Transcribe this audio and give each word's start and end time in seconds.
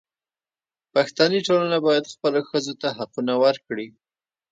پښتني 0.93 1.39
ټولنه 1.47 1.77
باید 1.87 2.11
خپلو 2.13 2.39
ښځو 2.49 2.73
ته 2.81 2.87
حقونه 2.97 3.33
ورکړي. 3.43 3.87